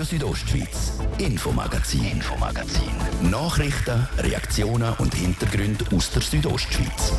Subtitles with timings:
[0.00, 2.88] Radio Südostschweiz, Infomagazin, Infomagazin.
[3.30, 7.12] Nachrichten, Reaktionen und Hintergründe aus der Südostschweiz.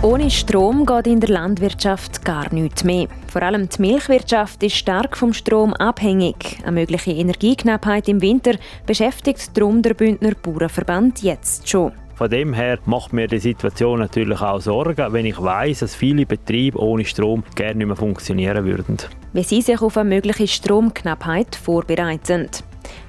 [0.00, 3.08] Ohne Strom geht in der Landwirtschaft gar nichts mehr.
[3.30, 6.60] Vor allem die Milchwirtschaft ist stark vom Strom abhängig.
[6.62, 8.54] Eine mögliche Energieknappheit im Winter
[8.86, 11.92] beschäftigt darum der Bündner Bauernverband jetzt schon.
[12.20, 16.26] Von dem her macht mir die Situation natürlich auch Sorgen, wenn ich weiß, dass viele
[16.26, 18.98] Betriebe ohne Strom gerne nicht mehr funktionieren würden.
[19.32, 22.50] Wie sie sich auf eine mögliche Stromknappheit vorbereiten.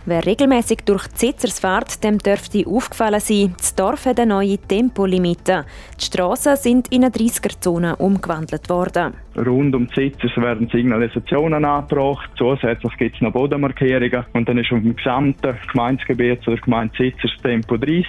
[0.05, 4.57] Wer regelmäßig durch die Sitzers fährt, dem dürfte aufgefallen sein, das Dorf hat eine neue
[4.57, 5.65] Tempolimite.
[5.99, 9.15] Die Strassen sind in eine 30er-Zone umgewandelt worden.
[9.35, 12.29] Rund um die Sitzers werden Signalisationen angebracht.
[12.37, 14.25] Zusätzlich gibt es noch Bodenmarkierungen.
[14.31, 18.05] Und dann ist auf dem gesamten Gemeindegebiet oder Gemeinde Sitzers Tempo 30.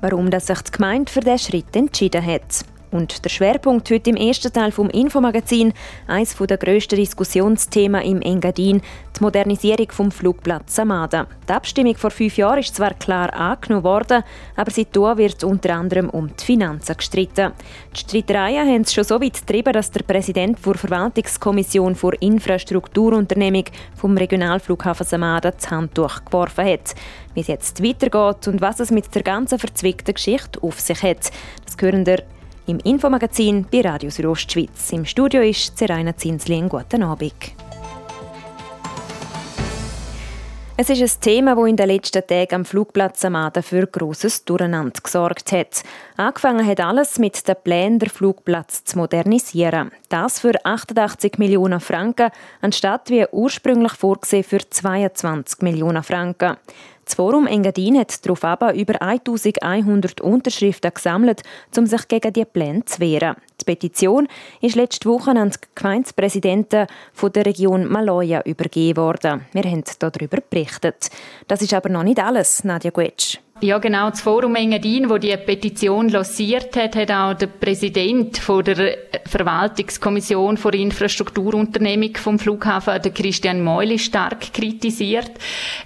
[0.00, 2.64] Warum das sich die Gemeinde für diesen Schritt entschieden hat.
[2.90, 5.72] Und der Schwerpunkt heute im ersten Teil vom Infomagazin,
[6.08, 8.82] eines der grössten Diskussionsthemen im Engadin,
[9.16, 11.26] die Modernisierung vom Flugplatz Samada.
[11.48, 14.24] Die Abstimmung vor fünf Jahren ist zwar klar angenommen worden,
[14.56, 17.52] aber seitdem wird unter anderem um die Finanzen gestritten.
[17.94, 23.64] Die Streitereien haben es schon so weit getrieben, dass der Präsident der Verwaltungskommission für Infrastrukturunternehmung
[23.94, 26.94] vom Regionalflughafen Samada das Handtuch geworfen hat.
[27.34, 31.30] Wie es jetzt weitergeht und was es mit der ganzen verzwickten Geschichte auf sich hat,
[31.64, 32.24] das hören wir
[32.70, 34.92] im Infomagazin bei Radio Südostschweiz.
[34.92, 36.62] Im Studio ist Zeraina Zinsli.
[36.68, 37.34] Guten Abend.
[40.76, 45.00] Es ist ein Thema, das in den letzten Tagen am Flugplatz Amada für grosses Durcheinander
[45.02, 45.82] gesorgt hat.
[46.16, 49.90] Angefangen hat alles mit den Plänen, den Flugplatz zu modernisieren.
[50.08, 52.30] Das für 88 Millionen Franken,
[52.62, 56.56] anstatt wie ursprünglich vorgesehen für 22 Millionen Franken.
[57.10, 61.42] Das Forum Engadin hat darauf über 1100 Unterschriften gesammelt,
[61.76, 63.34] um sich gegen die Pläne zu wehren.
[63.60, 64.28] Die Petition
[64.60, 66.86] ist letzte Woche an die Gemeindepräsidenten
[67.34, 69.44] der Region Maloja übergeben worden.
[69.52, 71.10] Wir haben darüber berichtet.
[71.48, 73.38] Das ist aber noch nicht alles, Nadja Guetsch.
[73.62, 74.08] Ja, genau.
[74.08, 80.56] Das Forum Engadin, wo die Petition lanciert hat, hat auch der Präsident von der Verwaltungskommission
[80.56, 85.32] für Infrastrukturunternehmung vom Flughafen, der Christian Meuli, stark kritisiert.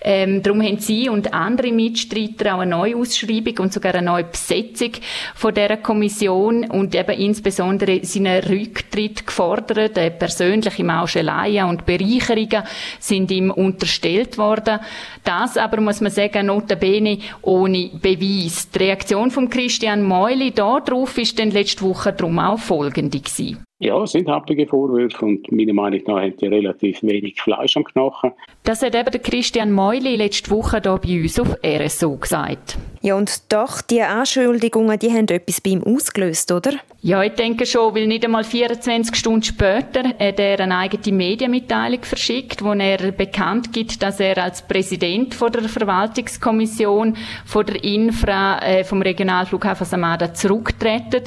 [0.02, 4.92] Ähm, darum haben sie und andere Mitstreiter auch eine Neuausschreibung und sogar eine neue Besetzung
[5.34, 9.98] von dieser Kommission und eben insbesondere seinen Rücktritt gefordert.
[9.98, 12.62] Äh, persönliche Mauscheleien und Bereicherungen
[13.00, 14.78] sind ihm unterstellt worden.
[15.24, 18.70] Das aber, muss man sagen, notabene ohne Beweis.
[18.70, 23.64] Die Reaktion von Christian Meuli darauf ist dann letzte Woche darum auch folgende gewesen.
[23.80, 27.84] Ja, es sind happige Vorwürfe und meiner Meinung nach haben die relativ wenig Fleisch am
[27.84, 28.32] Knochen.
[28.62, 32.78] Das hat eben der Christian Meuli letzte Woche hier bei uns auf RSO gesagt.
[33.04, 36.70] Ja, und doch, die Anschuldigungen, die haben etwas bei ihm ausgelöst, oder?
[37.03, 42.03] Ja, ich denke schon, weil nicht einmal 24 Stunden später hat er eine eigene Medienmitteilung
[42.03, 48.59] verschickt, wo er bekannt gibt, dass er als Präsident von der Verwaltungskommission von der Infra
[48.60, 51.25] äh, vom Regionalflughafen Samada zurücktreten.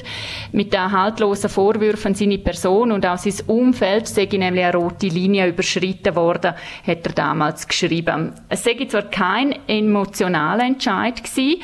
[0.51, 5.49] Mit den haltlosen Vorwürfen seine Person und auch sein Umfeld sei nämlich eine rote Linie
[5.49, 6.55] überschritten worden,
[6.87, 8.33] hat er damals geschrieben.
[8.49, 11.61] Es sei zwar kein emotionaler Entscheid gewesen,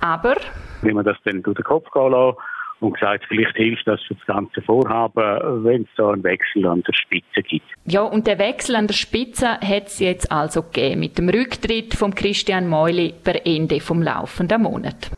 [0.00, 0.36] aber...
[0.82, 2.36] Wenn man das dann durch den Kopf gehen lassen,
[2.80, 6.82] und gesagt, vielleicht hilft das für das ganze Vorhaben, wenn es da einen Wechsel an
[6.82, 7.66] der Spitze gibt.
[7.86, 11.94] Ja, und der Wechsel an der Spitze hat es jetzt also gegeben, mit dem Rücktritt
[11.94, 15.10] von Christian Meuli per Ende vom laufenden Monat.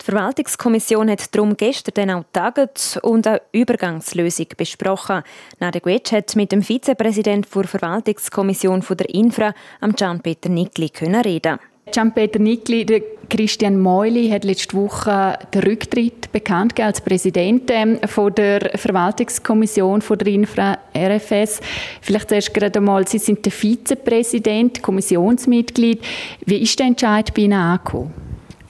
[0.00, 5.22] Die Verwaltungskommission hat darum gestern dann auch taget und eine Übergangslösung besprochen.
[5.58, 10.92] Nadia Guetsch hat mit dem Vizepräsident der Verwaltungskommission der Infra, Gian-Peter Nickli,
[11.24, 11.58] reden
[11.92, 13.00] Gian-Peter Nickli, der
[13.30, 17.98] Christian Meuli hat letzte Woche den Rücktritt bekannt als Präsident ähm,
[18.36, 21.60] der Verwaltungskommission der Infra RFS.
[22.00, 26.02] Vielleicht zuerst gerade einmal, Sie sind der Vizepräsident, Kommissionsmitglied.
[26.46, 28.14] Wie ist der Entscheid bei Ihnen angekommen?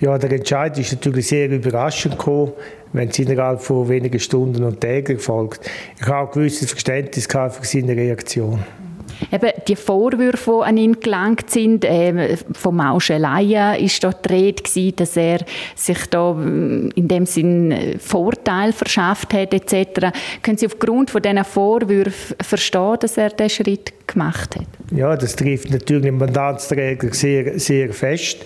[0.00, 2.52] Ja, der Entscheid ist natürlich sehr überraschend gekommen,
[2.92, 5.68] wenn es innerhalb von wenigen Stunden und Tagen erfolgt.
[6.00, 8.60] Ich habe auch gewisses Verständnis für seine Reaktion.
[9.32, 14.62] Eben die Vorwürfe, die an ihn gelangt sind, äh, von Mauscheleien ist dort die Rede
[14.62, 15.40] gewesen, dass er
[15.74, 20.12] sich da mm, in dem Sinn äh, Vorteil verschafft hat etc.
[20.42, 24.66] Können Sie aufgrund von diesen Vorwürfen verstehen, dass er diesen Schritt gemacht hat?
[24.90, 28.44] Ja, das trifft natürlich den Mandantsträger sehr, sehr fest.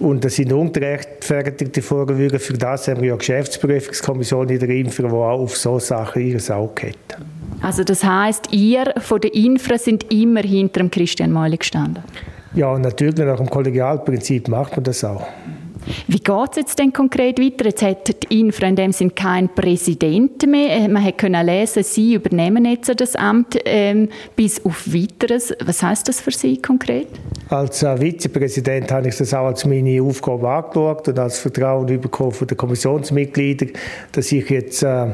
[0.00, 2.38] Und das sind ungerechtfertigte Vorwürfe.
[2.38, 6.56] Für das haben wir ja Geschäftsprüfungskommission in der Infra, die auch auf solche Sachen ihr
[6.56, 7.18] Auge hat.
[7.60, 12.02] Also das heißt, ihr von der Infra sind immer hinter dem Christian Meuli gestanden?
[12.54, 15.26] Ja, natürlich nach dem Kollegialprinzip macht man das auch.
[16.08, 17.66] Wie geht es jetzt denn konkret weiter?
[17.66, 20.76] Jetzt hat die Infra in dem Sinn keinen Präsidenten mehr.
[20.76, 25.54] Äh, man konnte lesen, Sie übernehmen jetzt das Amt ähm, bis auf Weiteres.
[25.64, 27.08] Was heißt das für Sie konkret?
[27.50, 32.30] Als äh, Vizepräsident habe ich das auch als meine Aufgabe angeschaut und als Vertrauen bekommen
[32.30, 33.70] von den Kommissionsmitgliedern,
[34.12, 35.06] dass ich jetzt äh,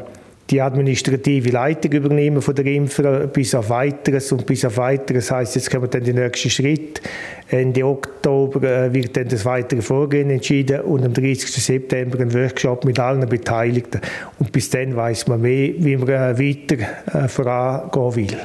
[0.50, 5.56] die administrative Leitung übernehmen von der Infra bis auf weiteres und bis auf weiteres heißt
[5.56, 7.00] jetzt kommen dann die nächsten Schritt.
[7.48, 11.50] Ende Oktober äh, wird dann das weitere Vorgehen entschieden und am 30.
[11.50, 14.02] September ein Workshop mit allen Beteiligten
[14.38, 16.76] und bis dann weiß man mehr, wie man äh, weiter
[17.14, 18.36] äh, vorangehen will.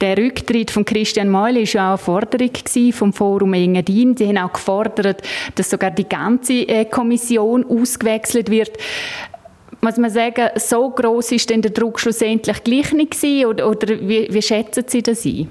[0.00, 4.16] Der Rücktritt von Christian Meul war ja auch eine Forderung vom Forum Engadin.
[4.16, 5.22] Sie haben auch gefordert,
[5.54, 8.78] dass sogar die ganze Kommission ausgewechselt wird
[9.82, 13.88] muss man sagen, so groß ist denn der Druck schlussendlich gleich nicht gewesen, oder, oder
[14.00, 15.48] wie, wie, schätzen Sie das ein?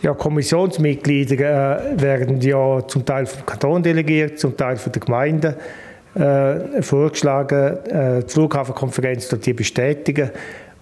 [0.00, 5.56] Ja, Kommissionsmitglieder äh, werden ja zum Teil vom Kanton delegiert, zum Teil von der Gemeinde
[6.14, 7.78] äh, vorgeschlagen.
[7.86, 10.30] Äh, die Flughafenkonferenz dort die bestätigen.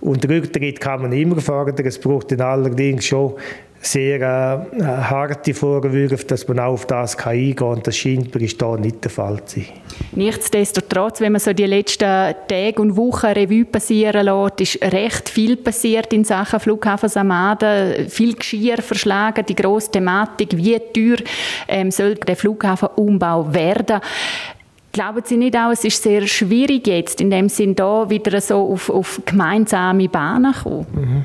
[0.02, 1.87] Und Rücktritt kann man immer fordern.
[1.87, 3.34] Es braucht dann allerdings schon
[3.82, 7.69] sehr äh, harte Vorwürfe, dass man auch auf das kann eingehen kann.
[7.69, 9.69] Und das scheint mir da nicht der Fall zu sein.
[10.12, 15.56] Nichtsdestotrotz, wenn man so die letzten Tage und Wochen Revue passieren lässt, ist recht viel
[15.56, 18.08] passiert in Sachen Flughafen Samaden.
[18.08, 21.19] Viel Geschirr verschlagen, die grosse Thematik, wie teuer
[21.66, 24.00] ähm, soll der Flughafenumbau werden.
[24.92, 28.56] Glauben Sie nicht auch, es ist sehr schwierig jetzt, in dem Sinn da wieder so
[28.56, 30.86] auf, auf gemeinsame Bahnen zu kommen?
[30.94, 31.24] Mhm.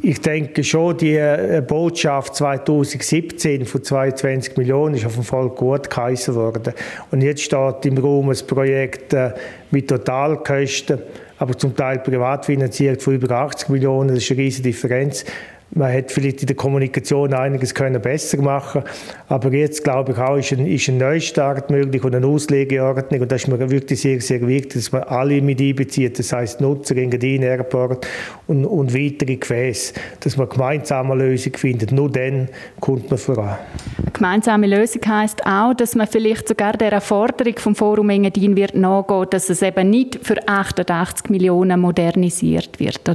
[0.00, 5.90] Ich denke schon, die äh, Botschaft 2017 von 22 Millionen ist auf jeden Fall gut
[5.90, 6.72] geheißen worden.
[7.10, 9.32] Und jetzt steht im Raum ein Projekt äh,
[9.70, 11.00] mit Totalkosten,
[11.36, 14.08] aber zum Teil privat finanziert von über 80 Millionen.
[14.08, 15.26] Das ist eine riesige Differenz.
[15.74, 18.84] Man hätte vielleicht in der Kommunikation einiges können besser machen
[19.28, 23.32] aber jetzt glaube ich auch, ist ein, ist ein Neustart möglich und eine Auslegeordnung und
[23.32, 26.96] das ist mir wirklich sehr, sehr wichtig, dass man alle mit einbezieht, das heißt Nutzer,
[26.96, 28.06] Engadin, Airport
[28.46, 31.90] und, und weitere Gefäße, dass man gemeinsam eine Lösung findet.
[31.90, 32.48] Nur dann
[32.80, 33.58] kommt man voran.
[33.98, 38.74] Eine gemeinsame Lösung heißt auch, dass man vielleicht sogar der Forderung vom Forum Engadin wird
[38.74, 43.00] nachgehen, dass es eben nicht für 88 Millionen modernisiert wird.
[43.04, 43.14] Da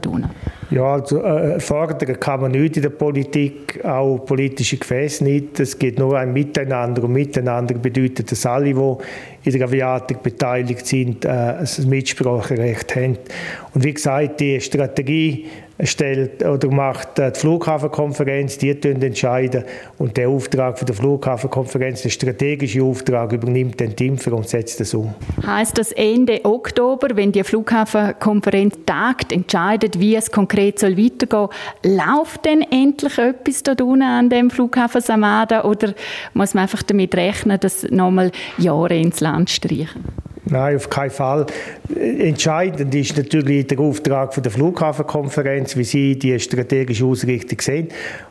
[0.72, 5.60] ja, also äh, fordern kann man nicht in der Politik, auch politische Gefäße nicht.
[5.60, 10.86] Es geht nur ein Miteinander und Miteinander bedeutet, dass alle, die in der Aviatik beteiligt
[10.86, 13.18] sind, äh, ein Mitspracherecht haben.
[13.74, 15.46] Und wie gesagt, die Strategie
[15.84, 19.64] stellt oder macht die Flughafenkonferenz, die entscheiden
[19.98, 24.94] und der Auftrag von der Flughafenkonferenz, der strategische Auftrag, übernimmt den Impfer und setzt das
[24.94, 25.14] um.
[25.46, 31.48] Heißt das Ende Oktober, wenn die Flughafenkonferenz tagt, entscheidet, wie es konkret soll weitergehen,
[31.84, 35.94] läuft denn endlich etwas da unten an dem Flughafen Samada oder
[36.34, 40.04] muss man einfach damit rechnen, dass nochmal Jahre ins Land streichen?
[40.52, 41.46] Nein, auf keinen Fall.
[41.96, 47.90] Entscheidend ist natürlich der Auftrag von der Flughafenkonferenz, wie sie die strategische Ausrichtung sehen.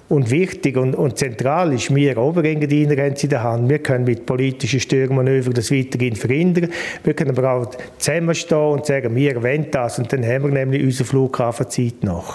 [0.09, 3.69] Und wichtig und, und zentral ist, wir Oberengadiner haben sie in der Hand.
[3.69, 6.71] Wir können mit politischen Störmanövern das weiterhin verhindern.
[7.05, 9.99] Wir können aber auch zusammenstehen und sagen, wir wollen das.
[9.99, 12.35] Und dann haben wir nämlich unsere Flughafenzeit noch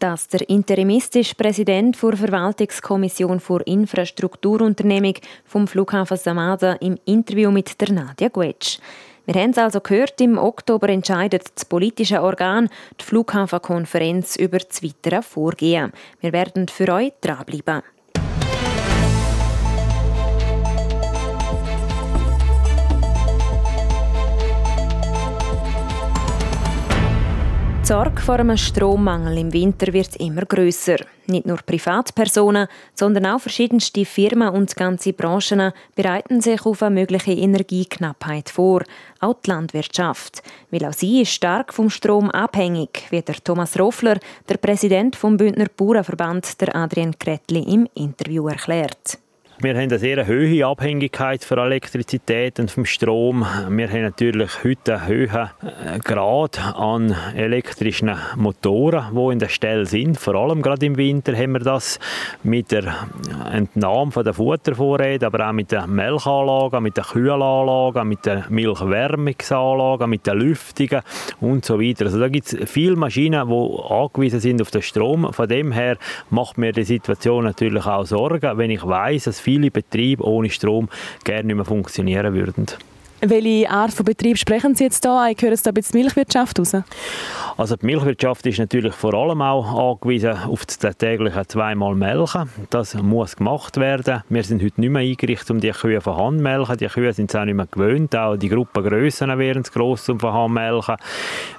[0.00, 5.12] dass der interimistische Präsident der Verwaltungskommission für Infrastrukturunternehmung
[5.44, 8.78] vom Flughafen Samada im Interview mit der Nadia Guetsch.
[9.26, 14.82] Wir haben es also gehört, im Oktober entscheidet das politische Organ, die Flughafenkonferenz, über das
[14.82, 15.92] weitere Vorgehen.
[16.20, 17.82] Wir werden für euch dranbleiben.
[27.90, 30.98] Sorge vor einem Strommangel im Winter wird immer größer.
[31.26, 37.32] Nicht nur Privatpersonen, sondern auch verschiedenste Firmen und ganze Branchen bereiten sich auf eine mögliche
[37.32, 38.84] Energieknappheit vor.
[39.18, 40.40] Auch die Landwirtschaft.
[40.70, 45.36] Weil auch sie ist stark vom Strom abhängig, wie der Thomas Roffler, der Präsident vom
[45.36, 49.18] Bündner Bauernverband, der Adrian Kretli, im Interview erklärt.
[49.62, 53.44] Wir haben eine sehr hohe Abhängigkeit von Elektrizität und vom Strom.
[53.68, 59.84] Wir haben natürlich heute einen hohen äh, Grad an elektrischen Motoren, die in der Stelle
[59.84, 60.18] sind.
[60.18, 62.00] Vor allem gerade im Winter haben wir das
[62.42, 63.06] mit der
[63.52, 70.26] Entnahme der Futtervorräte, aber auch mit den Melchanlagen, mit den Kühlanlagen, mit den Milchwärmungsanlagen, mit
[70.26, 71.02] den Lüftungen
[71.42, 72.06] und so weiter.
[72.06, 75.34] Also da gibt es viele Maschinen, die angewiesen sind auf den Strom.
[75.34, 75.98] Von dem her
[76.30, 80.88] macht mir die Situation natürlich auch Sorgen, wenn ich weiß, dass viele Betriebe ohne Strom
[81.24, 82.66] gerne nicht mehr funktionieren würden.
[83.22, 85.28] Welche Art von Betrieb sprechen Sie jetzt da?
[85.28, 86.74] Ich höre es da ein bisschen Milchwirtschaft raus.
[87.58, 92.48] Also die Milchwirtschaft ist natürlich vor allem auch angewiesen auf das tägliche zweimal Melken.
[92.70, 94.22] Das muss gemacht werden.
[94.30, 96.78] Wir sind heute nicht mehr eingerichtet, um die Kühe von Hand zu melken.
[96.78, 98.16] Die Kühe sind es auch nicht mehr gewöhnt.
[98.16, 100.96] Auch die Gruppengrössen werden zu gross, um von Hand zu melken.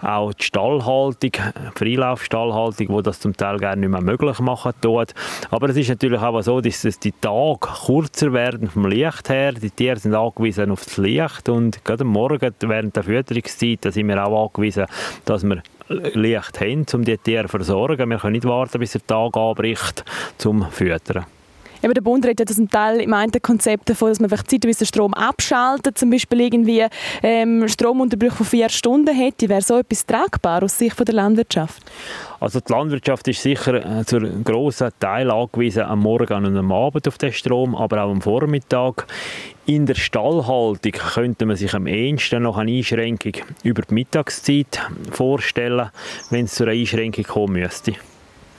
[0.01, 1.31] Auch die Stallhaltung, die
[1.75, 5.13] Freilaufstallhaltung, wo das zum Teil gerne nicht mehr möglich machen tut.
[5.51, 9.51] Aber es ist natürlich auch so, dass die Tage kürzer werden vom Licht her.
[9.51, 14.07] Die Tiere sind angewiesen auf das Licht und gerade am Morgen während der Fütterungszeit sind
[14.07, 14.85] wir auch angewiesen,
[15.25, 18.09] dass wir Licht haben, um die Tiere zu versorgen.
[18.09, 20.05] Wir können nicht warten, bis der Tag anbricht,
[20.37, 21.25] zum Füttern.
[21.83, 24.85] Eben der Bund redet ja zum Teil im einen Konzept davon, dass man vielleicht zeitweise
[24.85, 26.85] Strom abschaltet, zum Beispiel irgendwie
[27.23, 29.49] ähm, Stromunterbrüche von vier Stunden hätte.
[29.49, 31.83] Wäre so etwas tragbar aus Sicht von der Landwirtschaft?
[32.39, 36.71] Also die Landwirtschaft ist sicher äh, zu einem grossen Teil angewiesen am Morgen und am
[36.71, 39.07] Abend auf den Strom, aber auch am Vormittag.
[39.65, 43.33] In der Stallhaltung könnte man sich am ehesten noch eine Einschränkung
[43.63, 45.89] über die Mittagszeit vorstellen,
[46.29, 47.93] wenn es zu einer Einschränkung kommen müsste.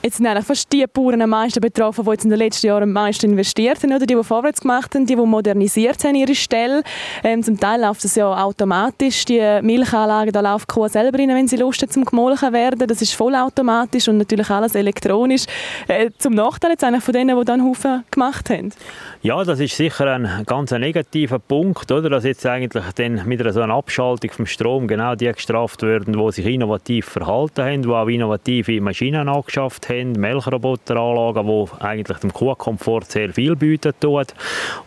[0.05, 2.83] Jetzt sind eigentlich fast die Bauern am meisten betroffen, die jetzt in den letzten Jahren
[2.83, 6.35] am meisten investiert haben, oder die, die vorwärts gemacht haben, die, die modernisiert haben ihre
[6.35, 6.83] Stelle.
[7.23, 9.23] Ähm, zum Teil läuft das ja automatisch.
[9.23, 12.85] Die Milchanlage, da läuft die Kuh selber rein, wenn sie Lust hat zum gemolken werden.
[12.85, 15.45] Das ist vollautomatisch und natürlich alles elektronisch.
[15.87, 18.73] Äh, zum Nachteil jetzt eigentlich von denen, die dann Haufen gemacht haben.
[19.21, 22.09] Ja, das ist sicher ein ganz negativer Punkt, oder?
[22.09, 26.13] dass jetzt eigentlich dann mit einer so einer Abschaltung vom Strom genau die gestraft werden,
[26.13, 32.33] die sich innovativ verhalten haben, die auch innovative Maschinen angeschafft haben, Melkroboteranlagen, die eigentlich dem
[32.33, 34.33] Kuhkomfort sehr viel bieten tut.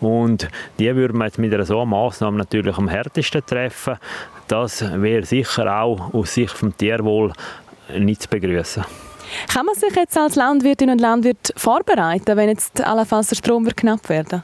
[0.00, 0.48] Und
[0.78, 3.96] die würden wir jetzt mit einer so einer Massnahme natürlich am härtesten treffen.
[4.48, 7.32] Das wäre sicher auch aus Sicht vom Tierwohl
[7.96, 8.84] nicht zu begrüßen.
[9.52, 13.76] Kann man sich jetzt als Landwirtin und Landwirt vorbereiten, wenn jetzt allenfalls der Strom wird
[13.76, 14.42] knapp werden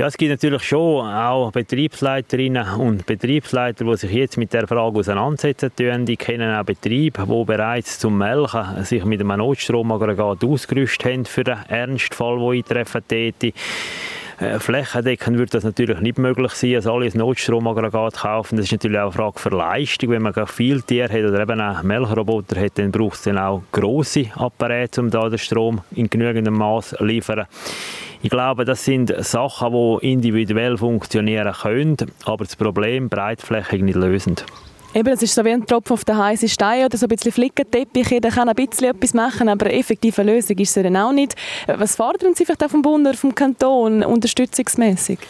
[0.00, 4.98] ja, es gibt natürlich schon auch Betriebsleiterinnen und Betriebsleiter, die sich jetzt mit der Frage
[4.98, 6.06] auseinandersetzen tun.
[6.06, 11.44] Die kennen auch Betriebe, die bereits zum Melken sich mit einem Notstromaggregat ausgerüstet haben für
[11.44, 13.52] den Ernstfall, der eintreffen täte.
[14.40, 18.56] Äh, flächendeckend wird das natürlich nicht möglich sein, dass alle ein Notstromaggregat kaufen.
[18.56, 20.10] Das ist natürlich auch eine Frage für Leistung.
[20.10, 23.62] Wenn man viel Tiere hat oder eben einen Melkroboter hat, dann braucht es dann auch
[23.70, 27.44] grosse Apparate, um da den Strom in genügendem Maß zu liefern.
[28.22, 34.36] Ich glaube, das sind Sachen, die individuell funktionieren können, aber das Problem breitflächig nicht lösen.
[34.92, 37.30] Eben, das ist so wie ein Tropfen auf den heißen Stein oder so ein bisschen
[37.30, 38.10] Flickenteppich.
[38.10, 41.36] Jeder kann ein bisschen etwas machen, aber eine effektive Lösung ist es dann auch nicht.
[41.68, 45.20] Was fordern Sie vielleicht auch vom Bund oder vom Kanton unterstützungsmäßig?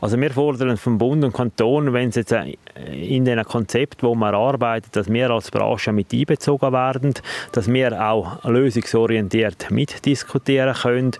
[0.00, 2.56] Also wir fordern vom Bund und Kanton, wenn es jetzt äh,
[2.88, 7.12] in den Konzept, wo man arbeitet, dass wir als Branche mit einbezogen werden,
[7.52, 11.10] dass wir auch lösungsorientiert mitdiskutieren können.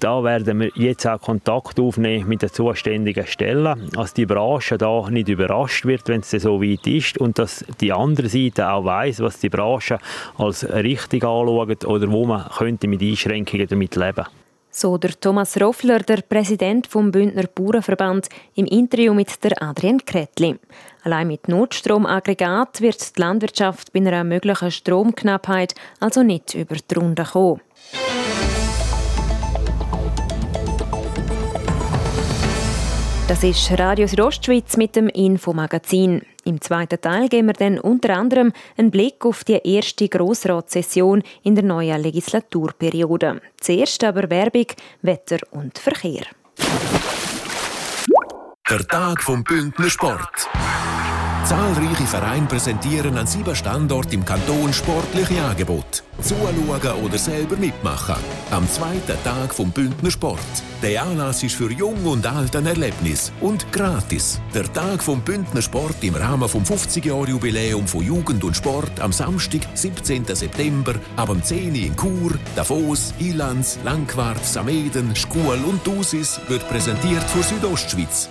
[0.00, 5.08] Da werden wir jetzt auch Kontakt aufnehmen mit den zuständigen Stellen, dass die Branche da
[5.10, 9.20] nicht überrascht wird, wenn es so weit ist und dass die andere Seite auch weiß,
[9.20, 9.98] was die Branche
[10.38, 14.26] als richtig anschaut oder wo man könnte mit Einschränkungen damit leben
[14.70, 20.58] so der Thomas Roffler, der Präsident vom Bündner Bauernverband, im Interview mit der Adrian Kretli.
[21.02, 27.24] Allein mit Notstromaggregat wird die Landwirtschaft bei einer möglichen Stromknappheit also nicht über die Runde
[27.24, 27.60] kommen.
[33.30, 36.22] Das ist Radio Südostschweiz mit dem Infomagazin.
[36.42, 41.54] Im zweiten Teil geben wir dann unter anderem einen Blick auf die erste Grossratssession in
[41.54, 43.40] der neuen Legislaturperiode.
[43.60, 44.66] Zuerst aber Werbung,
[45.02, 46.24] Wetter und Verkehr.
[48.68, 50.48] Der Tag vom Bündner Sport.
[51.50, 56.02] Zahlreiche Vereine präsentieren an sieben Standorten im Kanton sportliche Angebote.
[56.22, 58.14] Zuschauen oder selber mitmachen.
[58.52, 60.38] Am zweiten Tag vom Bündner Sport.
[60.80, 64.40] Der Anlass ist für Jung und Alt ein Erlebnis und gratis.
[64.54, 69.62] Der Tag vom Bündner Sport im Rahmen vom 50-Jahr-Jubiläum von Jugend und Sport am Samstag,
[69.74, 70.26] 17.
[70.26, 77.24] September, ab 10 Uhr in Chur, Davos, Ilanz, Langquart, Sameden, Schkuhl und Dusis wird präsentiert
[77.24, 78.30] von Südostschweiz.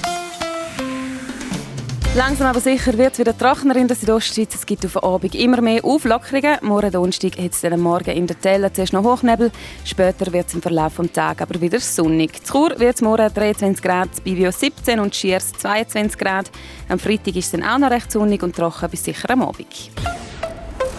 [2.16, 4.54] Langsam aber sicher wird es wieder trockener in der Südostschweiz.
[4.54, 6.60] Es gibt auf den Abend immer mehr Auflockerungen.
[6.62, 9.52] Morgen Donnerstag hat es dann Morgen in der Telle zuerst noch Hochnebel.
[9.84, 12.46] Später wird es im Verlauf des Tages aber wieder sonnig.
[12.46, 16.52] Zu Chur wird es morgen 23 Grad, Bivio 17 und Schiers 22 Grad.
[16.88, 19.90] Am Freitag ist es dann auch noch recht sonnig und trocken bis sicher am Abend.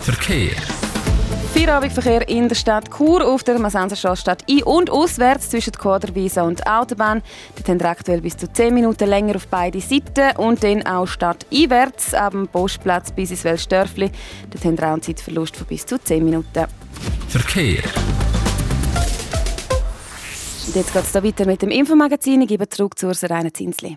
[0.01, 0.57] Verkehr.
[1.55, 7.23] Feierabendverkehr in der Stadt Chur auf der Masanserstraße ein- und auswärts zwischen Quaderwiese und Autobahn.
[7.55, 11.07] Dort haben wir aktuell bis zu 10 Minuten länger auf beide Seiten und dann auch
[11.07, 14.11] stadteinwärts am Postplatz bis ins Welsdörfli.
[14.51, 16.67] Dort haben wir auch einen Zeitverlust von bis zu 10 Minuten.
[17.29, 17.85] Verkehr.
[20.67, 22.43] Und jetzt geht es weiter mit dem Infomagazin.
[22.43, 23.97] Ich gebe zurück zu Ursula Zinsli.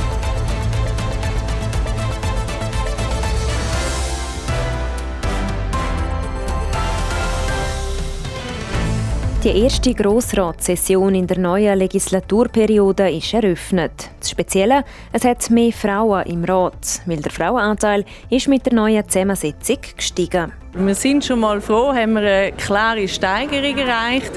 [9.51, 14.09] Die erste Grossratssession in der neuen Legislaturperiode ist eröffnet.
[14.17, 19.05] Das Spezielle, es hat mehr Frauen im Rat, weil der Frauenanteil ist mit der neuen
[19.09, 20.53] Zusammensetzung gestiegen.
[20.73, 24.31] Wir sind schon mal froh, haben wir eine klare Steigerung erreicht,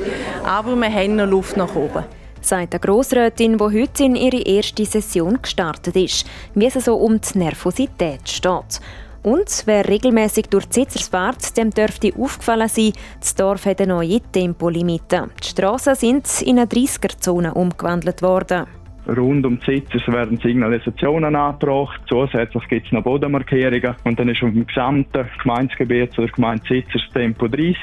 [0.44, 2.04] aber wir haben noch Luft nach oben
[2.40, 7.18] sagt eine Grossrätin, die heute in ihre erste Session gestartet ist, wie es so um
[7.18, 8.80] die Nervosität steht.
[9.24, 13.94] Und wer regelmäßig durch die Sitzers fährt, dem dürfte aufgefallen sein, das Dorf hat eine
[13.94, 15.30] neue Tempolimite.
[15.42, 18.66] Die Strassen sind in eine 30er-Zone umgewandelt worden.
[19.08, 22.02] Rund um die Sitzers werden Signalisationen angebracht.
[22.06, 23.96] Zusätzlich gibt es noch Bodenmarkierungen.
[24.04, 27.76] Und dann ist auf dem gesamten Gemeindegebiet oder Gemeinde Sitzers Tempo 30.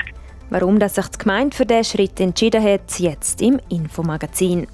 [0.52, 4.68] Warum dass sich die Gemeinde für diesen Schritt entschieden hat, jetzt im Infomagazin.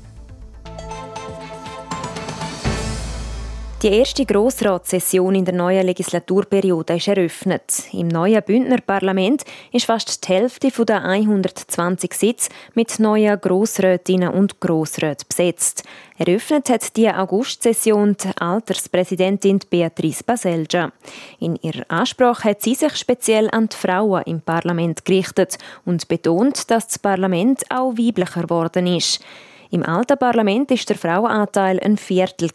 [3.83, 7.83] Die erste Grossratssession in der neuen Legislaturperiode ist eröffnet.
[7.93, 14.59] Im neuen Bündner Parlament ist fast die Hälfte der 120 Sitze mit neuen Grossrätinnen und
[14.59, 15.83] Grossräten besetzt.
[16.17, 20.91] Eröffnet hat die Augustsession die Alterspräsidentin Beatrice Baselgia.
[21.39, 26.71] In ihrer Ansprache hat sie sich speziell an die Frauen im Parlament gerichtet und betont,
[26.71, 29.23] dass das Parlament auch weiblicher geworden ist.
[29.69, 32.49] Im alten Parlament ist der Frauenanteil ein Viertel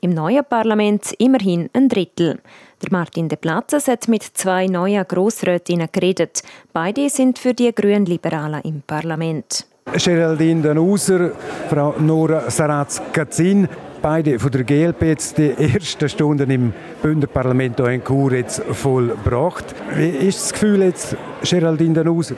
[0.00, 2.38] im neuen Parlament immerhin ein Drittel.
[2.82, 6.42] Der Martin de Platzes hat mit zwei neuen Grossrätinnen geredet.
[6.72, 9.66] Beide sind für die Grünliberalen im Parlament.
[9.92, 11.32] Geraldine Danuser,
[11.68, 13.68] Frau Nora Saratz-Gazin,
[14.02, 19.74] beide von der GLP jetzt die ersten Stunden im Bünderparlament hier in Chur jetzt vollbracht.
[19.94, 22.36] Wie ist das Gefühl jetzt, Geraldine Danuser?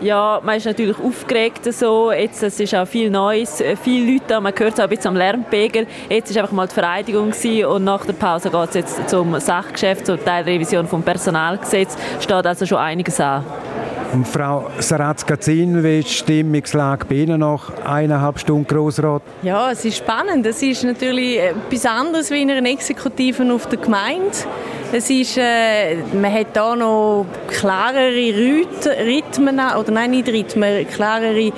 [0.00, 1.72] Ja, man ist natürlich aufgeregt.
[1.72, 2.12] So.
[2.12, 5.08] Jetzt, es ist auch viel Neues, äh, viele Leute, man hört es auch ein bisschen
[5.08, 5.86] am Lärmpegel.
[6.08, 7.32] Jetzt war einfach mal die Vereidigung
[7.68, 11.96] und nach der Pause geht es jetzt zum Sachgeschäft, zur Teilrevision vom Personalgesetz.
[12.20, 13.44] Steht also schon einiges an.
[14.14, 19.22] Und Frau Saratz-Gazin, wie ist die Stimmungslage bei Ihnen nach eineinhalb Stunden Grossrat?
[19.42, 20.46] Ja, es ist spannend.
[20.46, 24.30] Es ist natürlich etwas anderes wie in einer Exekutive auf der Gemeinde.
[24.96, 31.50] Es ist, äh, man hat hier noch klarere Rhythmen, oder nein, nicht Rhythmen, klarere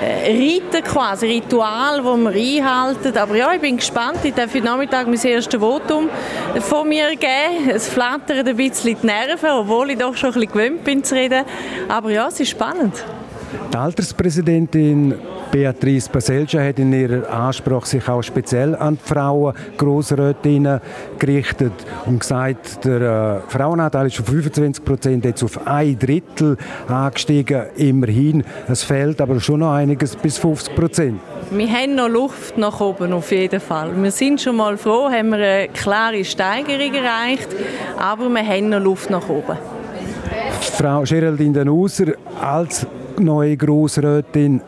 [0.00, 3.16] äh, Riten quasi, Ritual, die wir einhalten.
[3.16, 4.18] Aber ja, ich bin gespannt.
[4.24, 6.08] Ich darf heute Nachmittag mein erstes Votum
[6.58, 7.70] von mir geben.
[7.72, 11.14] Es flattern ein bisschen die Nerven, obwohl ich doch schon ein bisschen gewöhnt bin zu
[11.14, 11.44] reden.
[11.86, 13.04] Aber ja, es ist spannend.
[13.72, 15.14] Die Alterspräsidentin
[15.50, 20.80] Beatrice Baselja hat in ihrer Ansprache sich auch speziell an die Frauen, Grossrätinnen
[21.18, 21.72] gerichtet
[22.06, 28.44] und gesagt, der äh, Frauenanteil ist von 25 Prozent jetzt auf ein Drittel angestiegen, immerhin.
[28.68, 31.20] Es fehlt aber schon noch einiges bis 50 Prozent.
[31.50, 33.90] Wir haben noch Luft nach oben auf jeden Fall.
[34.00, 37.48] Wir sind schon mal froh, haben wir eine klare Steigerung erreicht,
[37.98, 39.58] aber wir haben noch Luft nach oben.
[40.60, 42.86] Frau Geraldine Danuser als
[43.18, 44.60] neue Grossrätin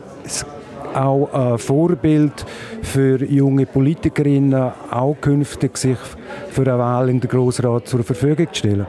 [0.94, 2.44] auch ein Vorbild
[2.82, 5.98] für junge Politikerinnen, auch künftig sich
[6.50, 8.86] für eine Wahl in den Grossrat zur Verfügung zu stellen?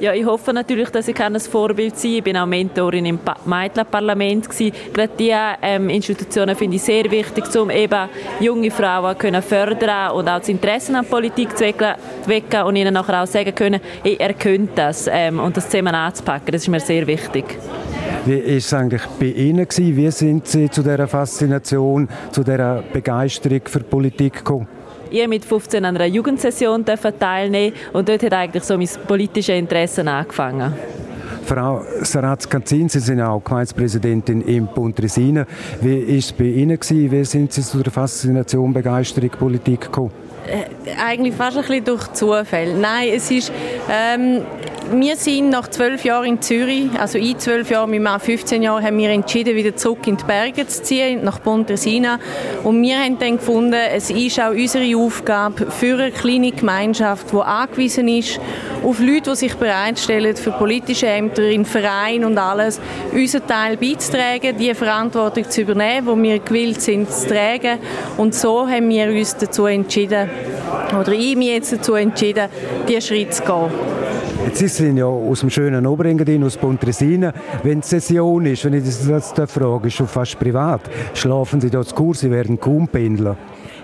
[0.00, 2.16] Ja, ich hoffe natürlich, dass ich ein Vorbild sein kann.
[2.16, 4.48] Ich bin auch Mentorin im Meitler-Parlament.
[4.48, 8.08] Gerade diese ähm, Institutionen finde ich sehr wichtig, um eben
[8.40, 13.22] junge Frauen können fördern und auch das Interesse an Politik zu wecken und ihnen nachher
[13.22, 16.52] auch sagen können, ihr könnt das ähm, und das zusammen anzupacken.
[16.52, 17.44] Das ist mir sehr wichtig.
[18.26, 19.66] Wie war es eigentlich bei Ihnen?
[19.66, 24.68] Wie sind Sie zu dieser Faszination, zu dieser Begeisterung für Politik gekommen?
[25.10, 30.06] Ich mit 15 an einer Jugendsession teilnehmen und dort hat eigentlich so mein politisches Interesse
[30.06, 30.74] angefangen.
[31.44, 35.46] Frau Saratz-Kanzin, Sie sind auch Gemeindepräsidentin im Pontresina.
[35.80, 36.78] Wie war es bei Ihnen?
[36.78, 37.10] Gewesen?
[37.10, 40.12] Wie sind Sie zu der Faszination, Begeisterung Politik gekommen?
[40.46, 42.74] Äh, eigentlich fast ein bisschen durch Zufall.
[42.74, 43.52] Nein, es ist,
[43.90, 44.42] ähm,
[44.92, 48.84] wir sind nach zwölf Jahren in Zürich, also in zwölf Jahren, mit Mann 15 Jahren,
[48.84, 52.18] haben wir entschieden, wieder zurück in die Berge zu ziehen, nach Pontresina.
[52.64, 57.36] Und wir haben dann gefunden, es ist auch unsere Aufgabe für eine kleine Gemeinschaft, die
[57.36, 58.40] angewiesen ist
[58.82, 62.80] auf Leute, die sich bereitstellen für politische Ämter, in Vereinen und alles,
[63.12, 67.78] unseren Teil beizutragen, die Verantwortung zu übernehmen, die wir gewillt sind zu tragen.
[68.16, 70.30] Und so haben wir uns dazu entschieden,
[70.98, 72.48] oder ich mich jetzt dazu entschieden,
[72.88, 73.70] diesen Schritt zu gehen.
[74.46, 77.32] Jetzt ist Sie ja aus dem schönen Oberengadin, aus Pontresina.
[77.62, 80.80] Wenn es Session ist, wenn ich das frage, ist schon fast privat.
[81.14, 83.36] Schlafen Sie dort zu Kur, Sie werden kaum pendeln.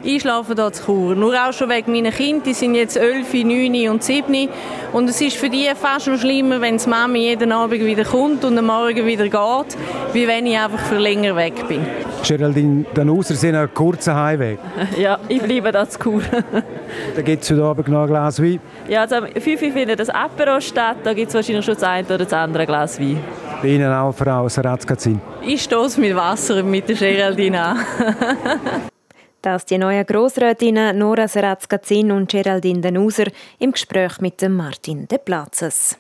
[0.09, 1.17] Ich schlafe hier zu Chur.
[1.17, 2.45] Nur auch schon wegen meiner Kinder.
[2.45, 4.49] Die sind jetzt 11, 9 und 7.
[4.93, 8.45] Und es ist für die fast noch schlimmer, wenn die Mami jeden Abend wieder kommt
[8.45, 9.77] und am Morgen wieder geht,
[10.13, 11.85] wie wenn ich einfach für länger weg bin.
[12.25, 14.61] Geraldine Danuser, Sie haben einen kurzen Heimweg.
[14.97, 16.23] Ja, ich bleibe da zu Chur.
[17.17, 18.61] da gibt es heute Abend noch ein Glas Wein?
[18.89, 20.99] Ja, also um 5 Uhr findet das Apero statt.
[21.03, 23.19] Da gibt es wahrscheinlich schon das eine oder das andere Glas Wein.
[23.61, 25.21] Bei Ihnen auch, Frau Saratzkazin?
[25.45, 27.79] Ich stoße mit Wasser mit der Geraldine an.
[29.47, 33.27] dass die neuen Grossrätinnen Nora Serazkazin und Geraldine Denuser
[33.61, 35.97] im Gespräch mit Martin De Platzes.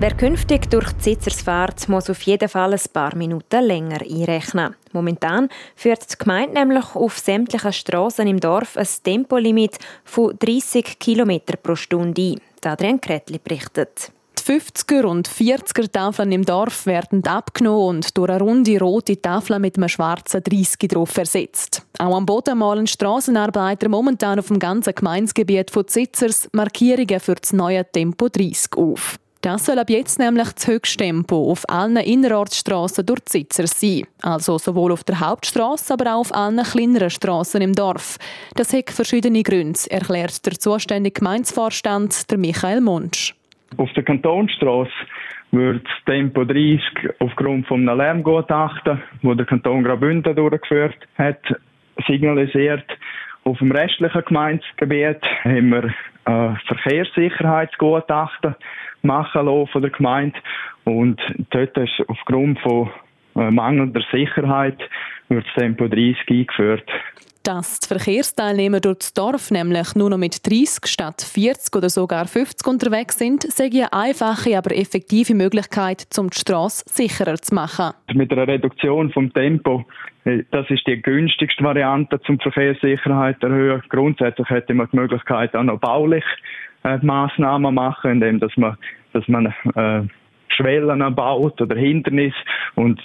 [0.00, 4.76] Wer künftig durch die Sitzers fährt, muss auf jeden Fall ein paar Minuten länger einrechnen.
[4.92, 11.40] Momentan führt die Gemeinde nämlich auf sämtlichen Strassen im Dorf ein Tempolimit von 30 km
[11.60, 12.40] pro Stunde ein.
[12.64, 14.12] Adrian Kretli berichtet.
[14.38, 19.58] Die 50er und 40er Tafeln im Dorf werden abgenommen und durch eine runde rote Tafel
[19.58, 21.82] mit einem schwarzen 30 drauf ersetzt.
[21.98, 27.52] Auch am Boden malen Strassenarbeiter momentan auf dem ganzen Gemeinsgebiet von Zitzers Markierungen für das
[27.52, 29.18] neue Tempo 30 auf.
[29.40, 34.02] Das soll ab jetzt nämlich das Höchsttempo auf allen Innerortsstrassen durch die Sitzer sein.
[34.20, 38.18] Also sowohl auf der Hauptstrasse, aber auch auf allen kleineren Strassen im Dorf.
[38.56, 43.34] Das hat verschiedene Gründe, erklärt der zuständige Gemeindevorstand, der Michael Munsch.
[43.76, 44.90] Auf der Kantonstrasse
[45.52, 46.80] wird das Tempo 30
[47.20, 51.40] aufgrund von einem Lärmgutachten, das der Kanton Graubünden durchgeführt hat,
[52.08, 52.84] signalisiert.
[53.44, 58.56] Auf dem restlichen Gemeindegebiet haben wir ein Verkehrssicherheitsgutachten
[59.02, 60.38] machen lassen von der Gemeinde.
[60.84, 62.90] Und dort ist aufgrund von
[63.36, 64.78] äh, mangelnder Sicherheit
[65.28, 66.88] wird das Tempo 30 eingeführt.
[67.44, 72.26] Dass die Verkehrsteilnehmer durch das Dorf nämlich nur noch mit 30 statt 40 oder sogar
[72.26, 77.94] 50 unterwegs sind, sei eine einfache, aber effektive Möglichkeit, um die Straße sicherer zu machen.
[78.12, 79.86] Mit einer Reduktion vom Tempo,
[80.24, 83.82] äh, das ist die günstigste Variante, zum Verkehrssicherheit zu erhöhen.
[83.88, 86.24] Grundsätzlich hätte man die Möglichkeit, auch noch baulich
[86.84, 88.76] äh, Maßnahmen machen, indem dass man,
[89.12, 90.02] dass man äh,
[90.48, 92.34] Schwellen baut oder Hindernis
[92.74, 93.00] und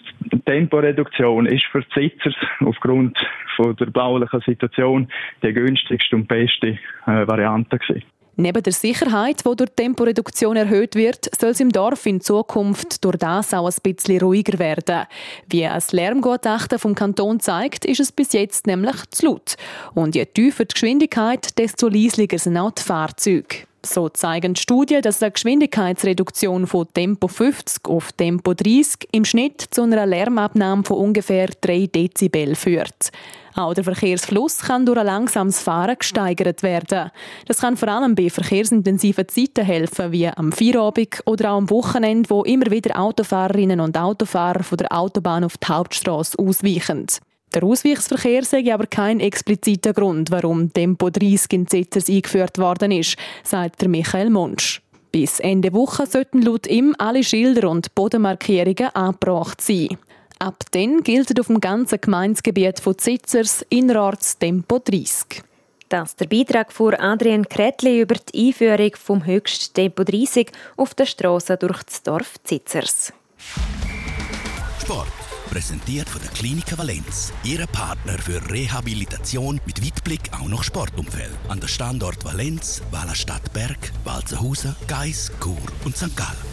[0.45, 3.17] Temporeduktion ist für die Sitzers aufgrund
[3.55, 5.07] von der baulichen Situation
[5.43, 8.12] die günstigste und beste äh, Variante gewesen.
[8.36, 13.17] Neben der Sicherheit, die durch Temporeduktion erhöht wird, soll es im Dorf in Zukunft durch
[13.17, 15.06] das auch ein bisschen ruhiger werden.
[15.48, 19.56] Wie ein Lärmgutachten vom Kanton zeigt, ist es bis jetzt nämlich zu laut.
[19.93, 23.67] Und je tiefer die Geschwindigkeit, desto leislicher sind auch die Fahrzeuge.
[23.86, 29.82] So zeigen Studien, dass eine Geschwindigkeitsreduktion von Tempo 50 auf Tempo 30 im Schnitt zu
[29.84, 33.12] einer Lärmabnahme von ungefähr 3 Dezibel führt.
[33.56, 37.12] Auch der Verkehrsfluss kann durch ein langsames Fahren gesteigert werden.
[37.46, 42.30] Das kann vor allem bei verkehrsintensiven Zeiten helfen, wie am Feierabend oder auch am Wochenende,
[42.30, 47.06] wo immer wieder Autofahrerinnen und Autofahrer von der Autobahn auf die Hauptstraße ausweichen.
[47.53, 53.15] Der Ausweichsverkehr sei aber kein expliziter Grund, warum Tempo 30 in Zitters eingeführt worden ist,
[53.43, 54.81] sagt der Michael Munsch.
[55.11, 59.89] Bis Ende Woche sollten laut ihm alle Schilder und Bodenmarkierungen angebracht sein.
[60.39, 65.43] Ab dann gilt auf dem ganzen Gemeindegebiet von Zitzers innerorts Tempo 30.
[65.89, 70.95] Das ist der Beitrag von Adrian Kretli über die Einführung vom höchsten Tempo 30 auf
[70.95, 73.13] der Straße durch das Dorf Zitzers.
[74.81, 75.22] Sport.
[75.49, 77.34] Präsentiert von der Klinik Valenz.
[77.43, 81.38] Ihre Partner für Rehabilitation mit Weitblick auch noch Sportumfeld.
[81.49, 86.15] An der Standort Valenz, Wallerstadt Berg, Walzenhausen, Geis, Chur und St.
[86.15, 86.52] Gallen.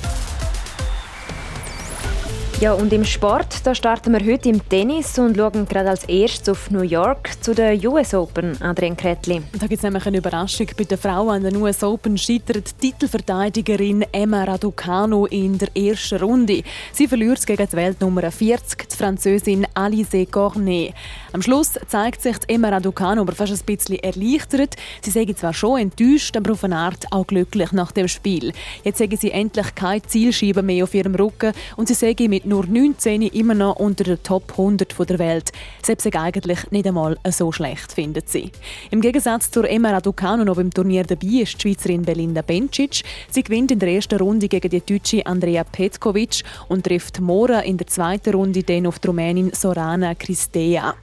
[2.61, 6.51] Ja, und im Sport, da starten wir heute im Tennis und schauen gerade als erstes
[6.51, 9.41] auf New York zu den US Open, Adrian Kretli.
[9.53, 10.67] Da gibt es nämlich eine Überraschung.
[10.77, 16.63] Bei den Frauen an den US Open scheitert Titelverteidigerin Emma Raducanu in der ersten Runde.
[16.93, 20.93] Sie verliert gegen die Weltnummer 40, die Französin Alice Cornet.
[21.33, 24.77] Am Schluss zeigt sich Emma Raducanu aber fast ein bisschen erleichtert.
[25.01, 28.53] Sie sagen zwar schon enttäuscht, aber auf eine Art auch glücklich nach dem Spiel.
[28.85, 32.67] Jetzt sagen sie endlich keine Zielscheibe mehr auf ihrem Rücken und sie sagen mit nur
[32.67, 35.53] 19 immer noch unter der Top 100 der Welt.
[35.83, 38.51] Selbst eigentlich nicht einmal so schlecht, findet sie.
[38.91, 43.03] Im Gegensatz zur Emma Raducanu noch beim Turnier dabei ist die Schweizerin Belinda Bencic.
[43.31, 47.77] Sie gewinnt in der ersten Runde gegen die deutsche Andrea Petkovic und trifft Mora in
[47.77, 50.95] der zweiten Runde dann auf die Rumänin Sorana Cristea.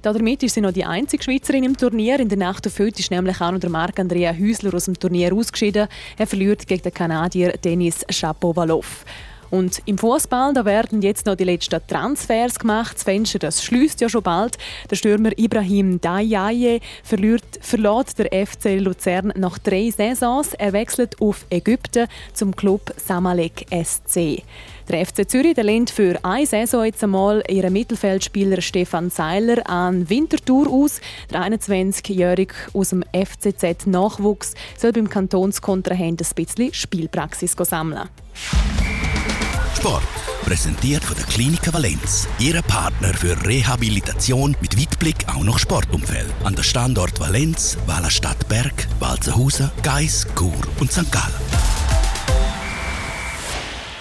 [0.00, 2.20] Damit ist sie noch die einzige Schweizerin im Turnier.
[2.20, 5.34] In der Nacht auf heute ist nämlich auch noch der Marc-Andrea Hüsler aus dem Turnier
[5.34, 5.88] ausgeschieden.
[6.16, 9.04] Er verliert gegen den Kanadier Denis Shapovalov.
[9.54, 12.96] Und im Fußball da werden jetzt noch die letzten Transfers gemacht.
[12.96, 14.58] Das Fenster das schließt ja schon bald.
[14.90, 20.54] Der Stürmer Ibrahim Dayaye verliert, verlässt der FC Luzern nach drei Saisons.
[20.54, 24.42] Er wechselt auf Ägypten zum Club Samalek SC.
[24.88, 30.10] Der FC Zürich der lehnt für eine Saison jetzt einmal ihren Mittelfeldspieler Stefan Seiler an
[30.10, 31.00] Winterthur aus.
[31.32, 38.08] Der 21-Jährige aus dem FCZ Nachwuchs soll beim Kantonskontrahent ein bisschen Spielpraxis sammeln.
[39.76, 40.02] Sport.
[40.44, 42.28] Präsentiert von der Klinik Valenz.
[42.38, 46.32] Ihre Partner für Rehabilitation mit Weitblick auch noch Sportumfeld.
[46.44, 51.10] An der Standort Valenz, Wallerstadt Berg, Walzenhausen, Geis, Chur und St.
[51.10, 51.43] Gallen.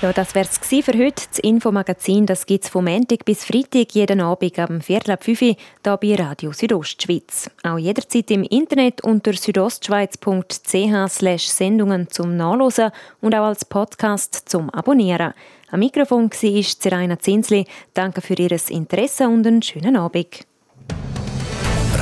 [0.03, 1.23] Ja, das wäre es für heute.
[1.29, 5.55] Das Infomagazin gibt es vom Montag bis Freitag jeden Abend ab 5 Uhr hier
[5.97, 7.49] bei Radio Südostschweiz.
[7.63, 15.33] Auch jederzeit im Internet unter südostschweiz.ch Sendungen zum Nachlesen und auch als Podcast zum Abonnieren.
[15.71, 17.65] Am Mikrofon war Zeraina Zinsli.
[17.93, 20.45] Danke für Ihr Interesse und einen schönen Abend.